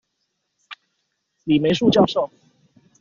[1.43, 2.31] 李梅樹教授